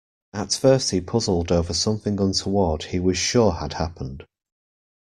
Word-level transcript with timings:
At 0.33 0.51
first 0.53 0.89
he 0.89 0.99
puzzled 0.99 1.51
over 1.51 1.75
something 1.75 2.19
untoward 2.19 2.85
he 2.85 2.97
was 2.99 3.19
sure 3.19 3.51
had 3.51 3.73
happened. 3.73 4.25